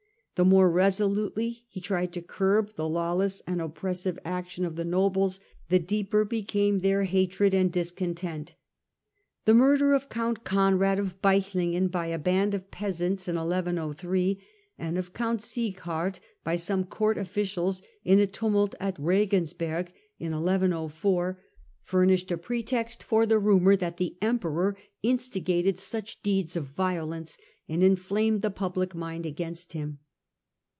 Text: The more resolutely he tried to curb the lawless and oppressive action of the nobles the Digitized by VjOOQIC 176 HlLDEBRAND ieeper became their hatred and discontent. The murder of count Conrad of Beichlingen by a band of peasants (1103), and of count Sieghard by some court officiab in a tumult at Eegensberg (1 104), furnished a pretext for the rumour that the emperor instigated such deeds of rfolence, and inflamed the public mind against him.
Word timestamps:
The 0.35 0.45
more 0.45 0.71
resolutely 0.71 1.65
he 1.69 1.79
tried 1.79 2.11
to 2.13 2.21
curb 2.23 2.73
the 2.75 2.89
lawless 2.89 3.43
and 3.45 3.61
oppressive 3.61 4.17
action 4.25 4.65
of 4.65 4.75
the 4.75 4.83
nobles 4.83 5.39
the 5.69 5.79
Digitized 5.79 5.87
by 5.87 5.87
VjOOQIC 5.87 6.09
176 6.09 6.09
HlLDEBRAND 6.09 6.09
ieeper 6.25 6.29
became 6.31 6.79
their 6.79 7.03
hatred 7.03 7.53
and 7.53 7.71
discontent. 7.71 8.53
The 9.45 9.53
murder 9.53 9.93
of 9.93 10.09
count 10.09 10.43
Conrad 10.43 10.97
of 10.97 11.21
Beichlingen 11.21 11.91
by 11.91 12.07
a 12.07 12.17
band 12.17 12.55
of 12.55 12.71
peasants 12.71 13.27
(1103), 13.27 14.41
and 14.79 14.97
of 14.97 15.13
count 15.13 15.41
Sieghard 15.41 16.19
by 16.43 16.55
some 16.55 16.85
court 16.85 17.17
officiab 17.17 17.83
in 18.03 18.17
a 18.19 18.25
tumult 18.25 18.73
at 18.79 18.95
Eegensberg 18.97 19.89
(1 20.17 20.31
104), 20.31 21.39
furnished 21.83 22.31
a 22.31 22.37
pretext 22.39 23.03
for 23.03 23.27
the 23.27 23.37
rumour 23.37 23.75
that 23.75 23.97
the 23.97 24.17
emperor 24.23 24.75
instigated 25.03 25.77
such 25.77 26.23
deeds 26.23 26.55
of 26.55 26.73
rfolence, 26.75 27.37
and 27.69 27.83
inflamed 27.83 28.41
the 28.41 28.49
public 28.49 28.95
mind 28.95 29.27
against 29.27 29.73
him. 29.73 29.99